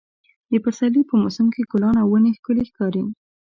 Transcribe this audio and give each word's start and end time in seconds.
د 0.51 0.53
پسرلي 0.63 1.01
په 1.09 1.15
موسم 1.21 1.47
کې 1.53 1.67
ګلان 1.71 1.95
او 2.01 2.07
ونې 2.13 2.31
ښکلې 2.37 2.63
ښکاري. 2.69 3.03